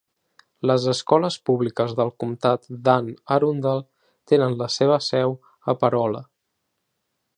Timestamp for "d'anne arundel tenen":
2.87-4.57